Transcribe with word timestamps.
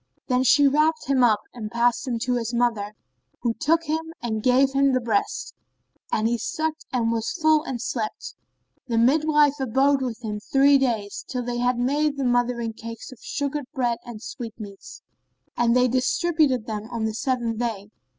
Then 0.29 0.41
she 0.43 0.67
wrapped 0.67 1.05
him 1.05 1.23
up 1.23 1.41
and 1.53 1.69
passed 1.69 2.07
him 2.07 2.17
to 2.23 2.33
his 2.33 2.55
mother, 2.55 2.95
who 3.41 3.53
took 3.53 3.83
him 3.83 4.13
and 4.19 4.41
gave 4.41 4.71
him 4.73 4.93
the 4.93 4.99
breast; 4.99 5.53
and 6.11 6.27
he 6.27 6.39
sucked 6.39 6.87
and 6.91 7.11
was 7.11 7.33
full 7.39 7.61
and 7.65 7.79
slept. 7.79 8.33
The 8.87 8.97
midwife 8.97 9.59
abode 9.59 10.01
with 10.01 10.21
them 10.21 10.39
three 10.39 10.79
days, 10.79 11.23
till 11.27 11.43
they 11.43 11.59
had 11.59 11.77
made 11.77 12.17
the 12.17 12.23
mothering 12.25 12.73
cakes 12.73 13.11
of 13.11 13.19
sugared 13.21 13.71
bread 13.75 13.99
and 14.03 14.23
sweetmeats; 14.23 15.03
and 15.55 15.75
they 15.75 15.87
distributed 15.87 16.65
them 16.65 16.89
on 16.89 17.05
the 17.05 17.13
seventh 17.13 17.59
day. 17.59 17.91